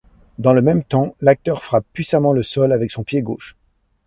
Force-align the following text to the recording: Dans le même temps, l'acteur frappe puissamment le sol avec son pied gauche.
Dans 0.39 0.53
le 0.53 0.63
même 0.63 0.83
temps, 0.83 1.15
l'acteur 1.21 1.61
frappe 1.61 1.85
puissamment 1.93 2.33
le 2.33 2.41
sol 2.41 2.71
avec 2.71 2.89
son 2.89 3.03
pied 3.03 3.21
gauche. 3.21 3.55